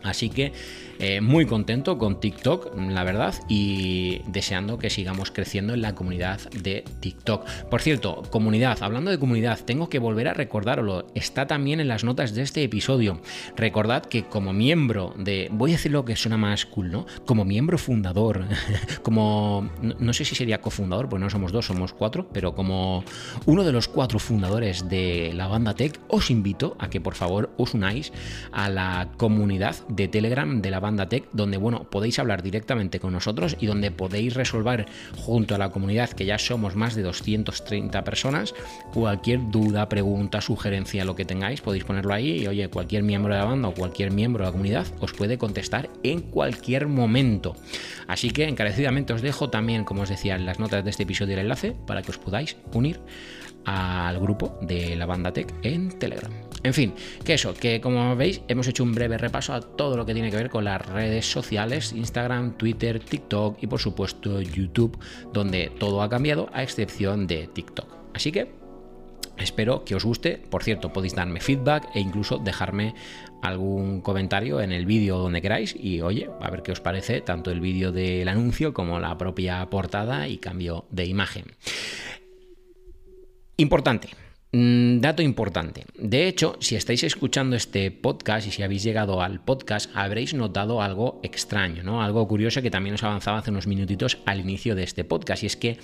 Así 0.04 0.30
que 0.30 0.54
eh, 1.02 1.22
muy 1.22 1.46
contento 1.46 1.98
con 1.98 2.20
TikTok, 2.20 2.76
la 2.78 3.06
verdad, 3.06 3.34
y 3.48 4.22
deseando 4.28 4.78
que 4.78 4.90
sigamos 4.90 5.32
creciendo 5.32 5.74
en 5.74 5.82
la 5.82 5.96
comunidad 5.96 6.42
de 6.52 6.84
TikTok. 7.00 7.46
Por 7.70 7.82
cierto, 7.82 8.24
comunidad, 8.30 8.80
hablando 8.82 9.10
de 9.10 9.18
comunidad, 9.18 9.60
tengo 9.64 9.88
que 9.88 9.98
volver 9.98 10.28
a 10.28 10.34
recordarlo, 10.34 11.08
está 11.16 11.48
también 11.48 11.80
en 11.80 11.88
las 11.88 12.04
notas 12.04 12.36
de 12.36 12.42
este 12.42 12.64
episodio. 12.64 13.22
Recordad 13.56 14.04
que 14.04 14.24
como 14.26 14.52
miembro 14.52 15.14
de, 15.18 15.48
voy 15.54 15.72
a 15.72 15.76
decir 15.76 15.94
lo 15.94 16.04
que 16.04 16.18
suena 16.18 16.36
más 16.36 16.66
cool, 16.66 16.92
¿no? 16.92 17.06
Como 17.26 17.46
miembro 17.46 17.78
fundador, 17.78 18.44
como, 19.02 19.70
no, 19.82 20.12
sé 20.12 20.26
si 20.26 20.36
sería 20.36 20.60
cofundador, 20.60 21.08
pues 21.08 21.22
no 21.22 21.30
somos 21.30 21.54
dos, 21.54 21.68
somos 21.68 21.94
cuatro, 21.94 22.28
pero 22.34 22.56
como 22.56 23.06
uno 23.46 23.64
de 23.64 23.72
los 23.72 23.88
cuatro 23.88 24.20
fundadores 24.20 24.90
de 24.90 25.32
la 25.34 25.48
banda 25.48 25.76
Tech, 25.76 25.98
os 26.10 26.30
invito 26.30 26.76
a 26.78 26.90
que 26.90 27.00
por 27.00 27.16
favor 27.16 27.52
os 27.56 27.74
unáis 27.74 28.12
a 28.52 28.70
la 28.70 29.08
comunidad 29.16 29.78
de 29.88 30.10
Telegram 30.10 30.62
de 30.62 30.72
la 30.72 30.82
banda 30.82 30.89
tech, 30.98 31.26
donde 31.34 31.58
bueno, 31.58 31.84
podéis 31.90 32.20
hablar 32.20 32.44
directamente 32.44 33.00
con 33.00 33.14
nosotros 33.14 33.58
y 33.60 33.66
donde 33.66 33.92
podéis 33.92 34.34
resolver 34.34 34.86
junto 35.16 35.56
a 35.56 35.58
la 35.58 35.70
comunidad, 35.70 36.10
que 36.10 36.26
ya 36.26 36.38
somos 36.38 36.76
más 36.76 36.96
de 36.96 37.04
230 37.04 38.04
personas, 38.04 38.54
cualquier 38.94 39.50
duda, 39.52 39.90
pregunta, 39.90 40.42
sugerencia, 40.42 41.06
lo 41.06 41.16
que 41.16 41.26
tengáis, 41.26 41.62
podéis 41.62 41.84
ponerlo 41.84 42.14
ahí 42.14 42.44
y 42.44 42.48
oye, 42.48 42.70
cualquier 42.70 43.04
miembro 43.04 43.34
de 43.34 43.40
la 43.40 43.46
banda 43.46 43.68
o 43.68 43.74
cualquier 43.74 44.12
miembro 44.12 44.44
de 44.44 44.48
la 44.48 44.52
comunidad 44.52 44.88
os 45.00 45.14
puede 45.14 45.38
contestar 45.38 45.90
en 46.04 46.22
cualquier 46.22 46.88
momento. 46.88 47.56
Así 48.08 48.32
que 48.32 48.48
encarecidamente 48.48 49.14
os 49.14 49.22
dejo 49.22 49.50
también, 49.50 49.84
como 49.84 50.02
os 50.02 50.10
decía, 50.10 50.36
en 50.36 50.46
las 50.46 50.60
notas 50.60 50.84
de 50.84 50.90
este 50.90 51.04
episodio 51.04 51.36
el 51.36 51.42
enlace 51.42 51.76
para 51.86 52.02
que 52.02 52.12
os 52.12 52.18
podáis 52.18 52.58
unir 52.74 53.00
al 53.70 54.20
grupo 54.20 54.58
de 54.62 54.96
la 54.96 55.06
banda 55.06 55.32
Tech 55.32 55.54
en 55.62 55.90
Telegram. 56.00 56.32
En 56.64 56.74
fin, 56.74 56.94
que 57.24 57.36
eso, 57.36 57.54
que 57.54 57.80
como 57.80 58.16
veis 58.16 58.42
hemos 58.48 58.68
hecho 58.68 58.84
un 58.84 58.94
breve 58.94 59.18
repaso 59.18 59.54
a 59.54 59.62
todo 59.62 59.96
lo 59.96 60.06
que 60.06 60.14
tiene 60.14 60.32
que 60.32 60.38
ver 60.38 60.50
con 60.50 60.66
las 60.66 60.84
redes 60.86 61.30
sociales, 61.30 61.94
Instagram, 61.94 62.58
Twitter, 62.58 63.00
TikTok 63.00 63.62
y 63.62 63.68
por 63.68 63.80
supuesto 63.80 64.42
YouTube, 64.42 64.98
donde 65.32 65.72
todo 65.78 66.02
ha 66.02 66.10
cambiado 66.10 66.50
a 66.52 66.64
excepción 66.64 67.28
de 67.28 67.48
TikTok. 67.48 67.88
Así 68.14 68.32
que 68.32 68.52
espero 69.38 69.86
que 69.86 69.96
os 69.96 70.04
guste. 70.04 70.42
Por 70.50 70.64
cierto, 70.64 70.92
podéis 70.92 71.16
darme 71.16 71.40
feedback 71.40 71.90
e 71.94 72.00
incluso 72.00 72.40
dejarme 72.40 72.96
algún 73.42 74.02
comentario 74.02 74.60
en 74.60 74.72
el 74.72 74.86
vídeo 74.86 75.18
donde 75.20 75.42
queráis 75.42 75.76
y 75.80 76.02
oye, 76.02 76.30
a 76.42 76.50
ver 76.50 76.64
qué 76.64 76.72
os 76.72 76.82
parece 76.82 77.22
tanto 77.22 77.52
el 77.52 77.62
vídeo 77.62 77.92
del 77.92 78.28
anuncio 78.28 78.74
como 78.74 79.00
la 79.00 79.18
propia 79.18 79.70
portada 79.70 80.28
y 80.28 80.40
cambio 80.40 80.86
de 80.90 81.06
imagen. 81.06 81.46
Importante. 83.60 84.08
Mm, 84.52 85.02
dato 85.02 85.22
importante. 85.22 85.84
De 85.96 86.28
hecho, 86.28 86.56
si 86.60 86.76
estáis 86.76 87.04
escuchando 87.04 87.56
este 87.56 87.92
podcast 87.92 88.48
y 88.48 88.52
si 88.52 88.64
habéis 88.64 88.82
llegado 88.82 89.22
al 89.22 89.42
podcast, 89.42 89.92
habréis 89.94 90.34
notado 90.34 90.82
algo 90.82 91.20
extraño, 91.22 91.84
¿no? 91.84 92.02
Algo 92.02 92.28
curioso 92.28 92.64
que 92.64 92.72
también 92.72 92.96
os 92.96 93.04
avanzaba 93.04 93.38
hace 93.38 93.52
unos 93.52 93.68
minutitos 93.68 94.18
al 94.26 94.40
inicio 94.40 94.74
de 94.74 94.84
este 94.84 95.04
podcast. 95.04 95.44
Y 95.44 95.46
es 95.48 95.56
que 95.56 95.78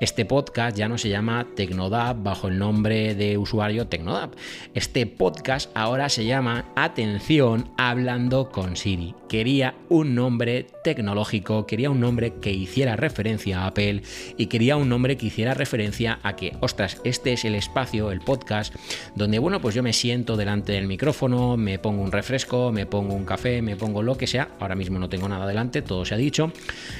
este 0.00 0.24
podcast 0.24 0.76
ya 0.76 0.88
no 0.88 0.98
se 0.98 1.08
llama 1.08 1.48
Tecnodab 1.56 2.22
bajo 2.22 2.46
el 2.46 2.58
nombre 2.58 3.16
de 3.16 3.38
usuario 3.38 3.88
Tecnodab. 3.88 4.36
Este 4.74 5.06
podcast 5.06 5.70
ahora 5.74 6.08
se 6.08 6.24
llama 6.24 6.66
Atención 6.76 7.72
hablando 7.76 8.50
con 8.50 8.76
Siri. 8.76 9.16
Quería 9.28 9.74
un 9.88 10.14
nombre 10.14 10.68
tecnológico, 10.82 11.66
quería 11.66 11.90
un 11.90 12.00
nombre 12.00 12.34
que 12.40 12.52
hiciera 12.52 12.96
referencia 12.96 13.62
a 13.62 13.66
Apple 13.68 14.02
y 14.36 14.46
quería 14.46 14.76
un 14.76 14.88
nombre 14.88 15.16
que 15.16 15.26
hiciera 15.26 15.54
referencia 15.54 16.18
a 16.22 16.36
que, 16.36 16.56
ostras, 16.60 17.00
este 17.04 17.32
es 17.32 17.44
el 17.44 17.54
espacio 17.54 18.10
el 18.10 18.20
podcast, 18.20 18.74
donde, 19.14 19.38
bueno, 19.38 19.60
pues 19.60 19.74
yo 19.74 19.82
me 19.82 19.92
siento 19.92 20.36
delante 20.36 20.72
del 20.72 20.86
micrófono, 20.86 21.56
me 21.56 21.78
pongo 21.78 22.02
un 22.02 22.12
refresco, 22.12 22.72
me 22.72 22.86
pongo 22.86 23.14
un 23.14 23.24
café, 23.24 23.62
me 23.62 23.76
pongo 23.76 24.02
lo 24.02 24.16
que 24.16 24.26
sea. 24.26 24.48
Ahora 24.60 24.74
mismo 24.74 24.98
no 24.98 25.08
tengo 25.08 25.28
nada 25.28 25.46
delante, 25.46 25.82
todo 25.82 26.04
se 26.04 26.14
ha 26.14 26.18
dicho. 26.18 26.52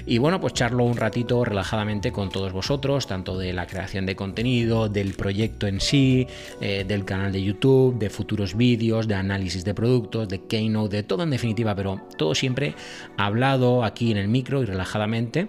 Y 0.06 0.18
bueno, 0.18 0.40
pues 0.40 0.54
charlo 0.54 0.84
un 0.84 0.96
ratito 0.96 1.44
relajadamente 1.44 2.12
con 2.12 2.30
todos 2.30 2.52
vosotros, 2.52 3.06
tanto 3.06 3.38
de 3.38 3.52
la 3.52 3.66
creación 3.66 4.06
de 4.06 4.16
contenido, 4.16 4.88
del 4.88 5.14
proyecto 5.14 5.66
en 5.66 5.80
sí, 5.80 6.26
eh, 6.60 6.84
del 6.86 7.04
canal 7.04 7.32
de 7.32 7.42
YouTube, 7.42 7.98
de 7.98 8.10
futuros 8.10 8.56
vídeos, 8.56 9.08
de 9.08 9.14
análisis 9.14 9.64
de 9.64 9.74
productos, 9.74 10.28
de 10.28 10.42
Keynote, 10.46 10.96
de 10.96 11.02
todo 11.02 11.22
en 11.22 11.30
definitiva, 11.30 11.74
pero 11.74 12.00
todo 12.16 12.34
siempre 12.34 12.74
hablado 13.16 13.71
aquí 13.84 14.10
en 14.10 14.18
el 14.18 14.28
micro 14.28 14.62
y 14.62 14.66
relajadamente 14.66 15.48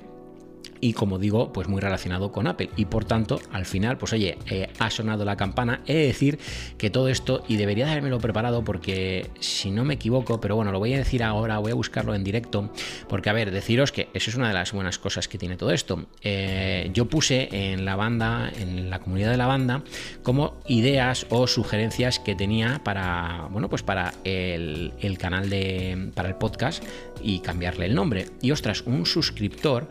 y 0.83 0.91
como 0.91 1.17
digo, 1.17 1.53
pues 1.53 1.69
muy 1.69 1.79
relacionado 1.79 2.33
con 2.33 2.45
Apple. 2.45 2.69
Y 2.75 2.83
por 2.85 3.05
tanto, 3.05 3.39
al 3.53 3.65
final, 3.65 3.97
pues 3.97 4.11
oye, 4.11 4.37
eh, 4.49 4.67
ha 4.79 4.89
sonado 4.89 5.23
la 5.23 5.37
campana. 5.37 5.79
He 5.87 5.93
de 5.93 6.07
decir 6.07 6.39
que 6.77 6.89
todo 6.89 7.07
esto, 7.07 7.41
y 7.47 7.55
debería 7.55 7.87
de 7.87 8.01
lo 8.01 8.19
preparado 8.19 8.65
porque 8.65 9.29
si 9.39 9.71
no 9.71 9.85
me 9.85 9.93
equivoco, 9.93 10.41
pero 10.41 10.57
bueno, 10.57 10.73
lo 10.73 10.79
voy 10.79 10.93
a 10.93 10.97
decir 10.97 11.23
ahora, 11.23 11.57
voy 11.59 11.71
a 11.71 11.75
buscarlo 11.75 12.13
en 12.15 12.25
directo, 12.25 12.69
porque 13.07 13.29
a 13.29 13.33
ver, 13.33 13.51
deciros 13.51 13.93
que 13.93 14.09
eso 14.13 14.29
es 14.29 14.35
una 14.35 14.49
de 14.49 14.53
las 14.55 14.73
buenas 14.73 14.99
cosas 14.99 15.29
que 15.29 15.37
tiene 15.37 15.55
todo 15.55 15.71
esto. 15.71 16.05
Eh, 16.21 16.89
yo 16.93 17.05
puse 17.05 17.47
en 17.71 17.85
la 17.85 17.95
banda, 17.95 18.51
en 18.53 18.89
la 18.89 18.99
comunidad 18.99 19.31
de 19.31 19.37
la 19.37 19.47
banda, 19.47 19.83
como 20.21 20.59
ideas 20.67 21.25
o 21.29 21.47
sugerencias 21.47 22.19
que 22.19 22.35
tenía 22.35 22.81
para, 22.83 23.47
bueno, 23.51 23.69
pues 23.69 23.83
para 23.83 24.15
el, 24.25 24.91
el 24.99 25.17
canal 25.17 25.49
de, 25.49 26.11
para 26.13 26.27
el 26.27 26.35
podcast 26.35 26.83
y 27.21 27.39
cambiarle 27.39 27.85
el 27.85 27.95
nombre. 27.95 28.25
Y 28.41 28.51
ostras, 28.51 28.81
un 28.81 29.05
suscriptor 29.05 29.87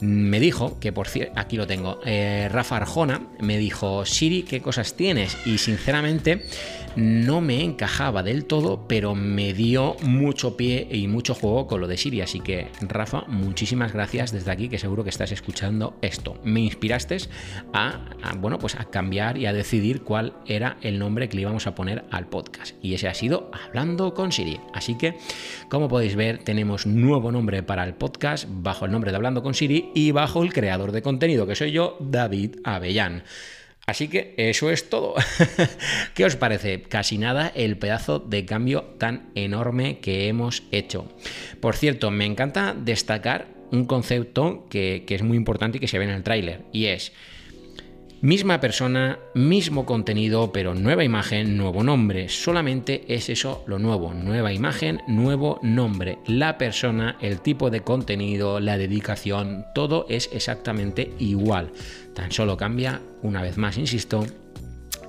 me 0.00 0.40
dijo, 0.40 0.78
que 0.80 0.92
por 0.92 1.08
cierto, 1.08 1.38
aquí 1.38 1.56
lo 1.56 1.66
tengo, 1.66 2.00
eh, 2.04 2.48
Rafa 2.50 2.76
Arjona 2.76 3.22
me 3.40 3.58
dijo, 3.58 4.04
Siri, 4.06 4.42
¿qué 4.42 4.60
cosas 4.60 4.94
tienes? 4.94 5.36
Y 5.46 5.58
sinceramente 5.58 6.46
no 6.96 7.40
me 7.40 7.62
encajaba 7.62 8.22
del 8.22 8.44
todo, 8.44 8.86
pero 8.86 9.14
me 9.14 9.52
dio 9.52 9.96
mucho 10.02 10.56
pie 10.56 10.88
y 10.90 11.08
mucho 11.08 11.34
juego 11.34 11.66
con 11.66 11.80
lo 11.80 11.88
de 11.88 11.96
Siri. 11.96 12.20
Así 12.20 12.40
que, 12.40 12.68
Rafa, 12.80 13.24
muchísimas 13.28 13.92
gracias 13.92 14.32
desde 14.32 14.50
aquí, 14.50 14.68
que 14.68 14.78
seguro 14.78 15.04
que 15.04 15.10
estás 15.10 15.32
escuchando 15.32 15.96
esto. 16.02 16.38
Me 16.44 16.60
inspiraste 16.60 17.18
a, 17.72 18.00
bueno, 18.38 18.58
pues 18.58 18.74
a 18.74 18.84
cambiar 18.84 19.38
y 19.38 19.46
a 19.46 19.52
decidir 19.52 20.02
cuál 20.02 20.34
era 20.46 20.76
el 20.82 20.98
nombre 20.98 21.28
que 21.28 21.36
le 21.36 21.42
íbamos 21.42 21.66
a 21.66 21.74
poner 21.74 22.04
al 22.10 22.28
podcast. 22.28 22.74
Y 22.82 22.94
ese 22.94 23.08
ha 23.08 23.14
sido 23.14 23.50
Hablando 23.52 24.14
con 24.14 24.32
Siri. 24.32 24.60
Así 24.74 24.96
que, 24.96 25.16
como 25.68 25.88
podéis 25.88 26.16
ver, 26.16 26.38
tenemos 26.38 26.86
nuevo 26.86 27.32
nombre 27.32 27.62
para 27.62 27.84
el 27.84 27.94
podcast 27.94 28.46
bajo 28.48 28.84
el 28.84 28.92
nombre 28.92 29.10
de 29.10 29.16
Hablando 29.16 29.42
con 29.42 29.54
Siri 29.54 29.90
y 29.94 30.12
bajo 30.12 30.42
el 30.42 30.52
creador 30.52 30.92
de 30.92 31.02
contenido, 31.02 31.46
que 31.46 31.54
soy 31.54 31.72
yo, 31.72 31.96
David 32.00 32.56
Avellán. 32.64 33.22
Así 33.90 34.06
que 34.06 34.34
eso 34.36 34.70
es 34.70 34.88
todo. 34.88 35.16
¿Qué 36.14 36.24
os 36.24 36.36
parece? 36.36 36.82
Casi 36.82 37.18
nada 37.18 37.50
el 37.56 37.76
pedazo 37.76 38.20
de 38.20 38.44
cambio 38.44 38.84
tan 38.98 39.30
enorme 39.34 39.98
que 39.98 40.28
hemos 40.28 40.62
hecho. 40.70 41.12
Por 41.58 41.74
cierto, 41.74 42.12
me 42.12 42.24
encanta 42.24 42.72
destacar 42.72 43.48
un 43.72 43.86
concepto 43.86 44.68
que, 44.70 45.04
es 45.08 45.22
muy 45.24 45.36
importante 45.36 45.78
y 45.78 45.80
que 45.80 45.88
se 45.88 45.98
ve 45.98 46.04
en 46.04 46.10
el 46.10 46.22
tráiler, 46.22 46.62
y 46.72 46.86
es 46.86 47.12
Misma 48.22 48.60
persona, 48.60 49.18
mismo 49.32 49.86
contenido, 49.86 50.52
pero 50.52 50.74
nueva 50.74 51.04
imagen, 51.04 51.56
nuevo 51.56 51.82
nombre. 51.82 52.28
Solamente 52.28 53.14
es 53.14 53.30
eso 53.30 53.64
lo 53.66 53.78
nuevo. 53.78 54.12
Nueva 54.12 54.52
imagen, 54.52 55.00
nuevo 55.08 55.58
nombre. 55.62 56.18
La 56.26 56.58
persona, 56.58 57.16
el 57.22 57.40
tipo 57.40 57.70
de 57.70 57.80
contenido, 57.80 58.60
la 58.60 58.76
dedicación, 58.76 59.64
todo 59.74 60.04
es 60.10 60.28
exactamente 60.34 61.14
igual. 61.18 61.72
Tan 62.14 62.30
solo 62.30 62.58
cambia, 62.58 63.00
una 63.22 63.40
vez 63.40 63.56
más, 63.56 63.78
insisto, 63.78 64.26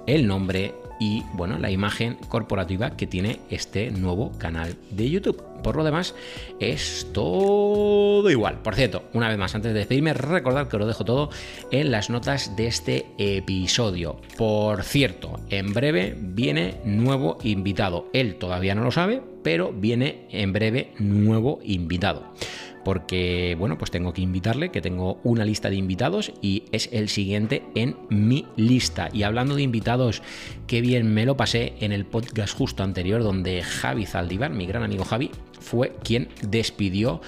el 0.07 0.25
nombre 0.25 0.73
y 1.01 1.23
bueno, 1.33 1.57
la 1.57 1.71
imagen 1.71 2.15
corporativa 2.29 2.91
que 2.91 3.07
tiene 3.07 3.39
este 3.49 3.89
nuevo 3.89 4.37
canal 4.37 4.75
de 4.91 5.09
YouTube. 5.09 5.41
Por 5.63 5.75
lo 5.75 5.83
demás, 5.83 6.13
es 6.59 7.07
todo 7.11 8.29
igual. 8.29 8.59
Por 8.61 8.75
cierto, 8.75 9.05
una 9.13 9.27
vez 9.27 9.39
más, 9.39 9.55
antes 9.55 9.73
de 9.73 9.79
despedirme, 9.79 10.13
recordad 10.13 10.67
que 10.67 10.77
lo 10.77 10.85
dejo 10.85 11.03
todo 11.03 11.31
en 11.71 11.89
las 11.89 12.11
notas 12.11 12.55
de 12.55 12.67
este 12.67 13.07
episodio. 13.17 14.21
Por 14.37 14.83
cierto, 14.83 15.39
en 15.49 15.73
breve 15.73 16.15
viene 16.19 16.75
nuevo 16.85 17.39
invitado. 17.41 18.07
Él 18.13 18.35
todavía 18.35 18.75
no 18.75 18.83
lo 18.83 18.91
sabe, 18.91 19.23
pero 19.41 19.73
viene 19.73 20.27
en 20.29 20.53
breve 20.53 20.93
nuevo 20.99 21.61
invitado 21.63 22.31
porque 22.83 23.55
bueno, 23.57 23.77
pues 23.77 23.91
tengo 23.91 24.13
que 24.13 24.21
invitarle, 24.21 24.69
que 24.69 24.81
tengo 24.81 25.19
una 25.23 25.45
lista 25.45 25.69
de 25.69 25.75
invitados 25.75 26.31
y 26.41 26.63
es 26.71 26.89
el 26.91 27.09
siguiente 27.09 27.63
en 27.75 27.95
mi 28.09 28.45
lista. 28.55 29.09
Y 29.13 29.23
hablando 29.23 29.55
de 29.55 29.63
invitados, 29.63 30.21
qué 30.67 30.81
bien 30.81 31.13
me 31.13 31.25
lo 31.25 31.37
pasé 31.37 31.73
en 31.79 31.91
el 31.91 32.05
podcast 32.05 32.57
justo 32.57 32.83
anterior 32.83 33.23
donde 33.23 33.61
Javi 33.63 34.05
Zaldívar, 34.05 34.51
mi 34.51 34.65
gran 34.65 34.83
amigo 34.83 35.05
Javi, 35.05 35.31
fue 35.59 35.95
quien 36.03 36.29
despidió 36.41 37.21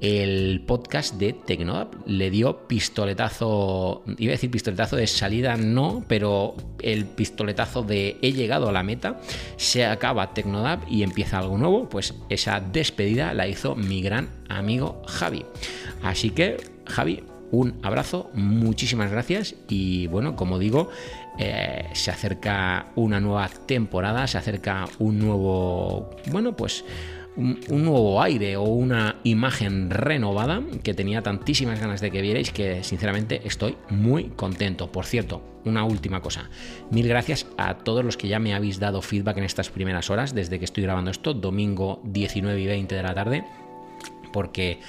el 0.00 0.62
podcast 0.66 1.14
de 1.14 1.32
Tecnodap. 1.32 1.94
Le 2.06 2.30
dio 2.30 2.66
pistoletazo, 2.66 4.02
iba 4.18 4.30
a 4.30 4.34
decir 4.34 4.50
pistoletazo 4.50 4.96
de 4.96 5.06
salida, 5.06 5.56
no, 5.56 6.04
pero 6.08 6.54
el 6.82 7.04
pistoletazo 7.04 7.82
de 7.82 8.18
he 8.22 8.32
llegado 8.32 8.68
a 8.68 8.72
la 8.72 8.82
meta, 8.82 9.20
se 9.56 9.84
acaba 9.84 10.34
Tecnodap 10.34 10.82
y 10.90 11.02
empieza 11.02 11.38
algo 11.38 11.58
nuevo. 11.58 11.88
Pues 11.88 12.14
esa 12.28 12.60
despedida 12.60 13.34
la 13.34 13.48
hizo 13.48 13.74
mi 13.74 14.02
gran 14.02 14.28
amigo 14.48 15.02
Javi. 15.06 15.44
Así 16.02 16.30
que, 16.30 16.56
Javi, 16.86 17.22
un 17.52 17.78
abrazo, 17.82 18.30
muchísimas 18.32 19.10
gracias 19.10 19.56
y 19.68 20.06
bueno, 20.06 20.36
como 20.36 20.58
digo, 20.58 20.90
eh, 21.38 21.88
se 21.94 22.10
acerca 22.10 22.86
una 22.94 23.18
nueva 23.18 23.48
temporada, 23.66 24.26
se 24.26 24.38
acerca 24.38 24.86
un 24.98 25.18
nuevo, 25.18 26.10
bueno, 26.30 26.56
pues 26.56 26.84
un, 27.36 27.60
nuevo 27.68 28.20
aire 28.22 28.56
o 28.56 28.62
una 28.64 29.16
imagen 29.24 29.90
renovada 29.90 30.62
que 30.82 30.94
tenía 30.94 31.22
tantísimas 31.22 31.80
ganas 31.80 32.00
de 32.00 32.10
que 32.10 32.22
vierais 32.22 32.50
que 32.50 32.82
sinceramente 32.84 33.42
estoy 33.44 33.76
muy 33.88 34.24
contento. 34.30 34.90
Por 34.90 35.06
cierto, 35.06 35.42
una 35.64 35.84
última 35.84 36.20
cosa. 36.20 36.50
Mil 36.90 37.06
gracias 37.08 37.46
a 37.56 37.78
todos 37.78 38.04
los 38.04 38.16
que 38.16 38.28
ya 38.28 38.38
me 38.38 38.54
habéis 38.54 38.78
dado 38.78 39.02
feedback 39.02 39.38
en 39.38 39.44
estas 39.44 39.70
primeras 39.70 40.10
horas 40.10 40.34
desde 40.34 40.58
que 40.58 40.64
estoy 40.64 40.82
grabando 40.82 41.10
esto, 41.10 41.34
domingo 41.34 42.00
19 42.04 42.60
y 42.60 42.66
20 42.66 42.94
de 42.94 43.02
la 43.02 43.14
tarde, 43.14 43.44
porque 44.32 44.80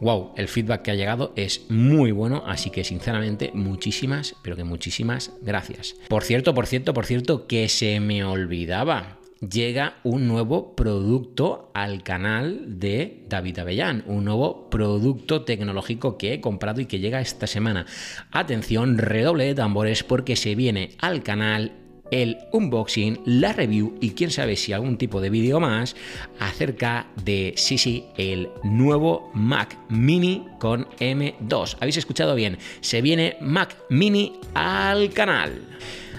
wow, 0.00 0.32
el 0.36 0.48
feedback 0.48 0.82
que 0.82 0.90
ha 0.90 0.94
llegado 0.94 1.32
es 1.36 1.70
muy 1.70 2.10
bueno, 2.10 2.42
así 2.46 2.70
que 2.70 2.84
sinceramente 2.84 3.50
muchísimas, 3.54 4.36
pero 4.42 4.56
que 4.56 4.64
muchísimas 4.64 5.32
gracias. 5.40 5.96
Por 6.08 6.24
cierto, 6.24 6.54
por 6.54 6.66
cierto, 6.66 6.92
por 6.92 7.06
cierto, 7.06 7.46
que 7.46 7.68
se 7.68 8.00
me 8.00 8.24
olvidaba 8.24 9.18
llega 9.48 9.96
un 10.02 10.28
nuevo 10.28 10.74
producto 10.74 11.70
al 11.74 12.02
canal 12.02 12.78
de 12.78 13.24
David 13.28 13.58
Avellán, 13.60 14.04
un 14.06 14.24
nuevo 14.24 14.68
producto 14.70 15.42
tecnológico 15.42 16.18
que 16.18 16.34
he 16.34 16.40
comprado 16.40 16.80
y 16.80 16.86
que 16.86 16.98
llega 16.98 17.20
esta 17.20 17.46
semana. 17.46 17.86
Atención, 18.30 18.98
redoble 18.98 19.44
de 19.44 19.54
tambores 19.54 20.04
porque 20.04 20.36
se 20.36 20.54
viene 20.54 20.90
al 21.00 21.22
canal 21.22 21.72
el 22.10 22.38
unboxing, 22.52 23.20
la 23.24 23.52
review 23.52 23.96
y 24.00 24.10
quién 24.10 24.30
sabe 24.30 24.56
si 24.56 24.72
algún 24.72 24.98
tipo 24.98 25.20
de 25.20 25.30
vídeo 25.30 25.58
más 25.58 25.96
acerca 26.38 27.06
de, 27.24 27.54
sí, 27.56 27.78
sí, 27.78 28.04
el 28.16 28.50
nuevo 28.62 29.30
Mac 29.34 29.76
Mini 29.88 30.46
con 30.60 30.86
M2. 31.00 31.76
¿Habéis 31.80 31.96
escuchado 31.96 32.34
bien? 32.34 32.58
Se 32.80 33.02
viene 33.02 33.36
Mac 33.40 33.76
Mini 33.88 34.34
al 34.54 35.10
canal. 35.10 35.62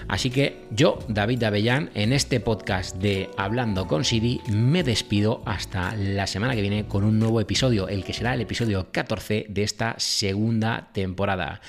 Así 0.08 0.30
que 0.30 0.64
yo, 0.70 0.98
David 1.08 1.42
Avellán, 1.42 1.90
en 1.94 2.12
este 2.12 2.40
podcast 2.40 2.96
de 2.96 3.30
Hablando 3.36 3.86
con 3.86 4.04
Siri, 4.04 4.40
me 4.48 4.82
despido 4.82 5.42
hasta 5.46 5.94
la 5.96 6.26
semana 6.26 6.54
que 6.54 6.60
viene 6.60 6.86
con 6.86 7.04
un 7.04 7.18
nuevo 7.18 7.40
episodio, 7.40 7.88
el 7.88 8.04
que 8.04 8.12
será 8.12 8.34
el 8.34 8.40
episodio 8.40 8.88
14 8.92 9.46
de 9.48 9.62
esta 9.62 9.94
segunda 9.98 10.90
temporada. 10.92 11.60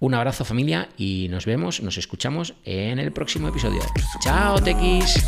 Un 0.00 0.14
abrazo 0.14 0.44
familia 0.44 0.88
y 0.96 1.28
nos 1.30 1.46
vemos, 1.46 1.80
nos 1.82 1.98
escuchamos 1.98 2.54
en 2.64 2.98
el 2.98 3.12
próximo 3.12 3.48
episodio. 3.48 3.82
Chao, 4.20 4.60
Tequis. 4.60 5.22